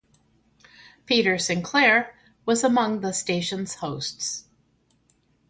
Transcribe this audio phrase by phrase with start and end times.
[1.05, 4.45] Peter Sinclair was among the station's hosts.